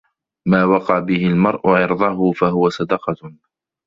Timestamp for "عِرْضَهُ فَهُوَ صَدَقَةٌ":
1.69-3.33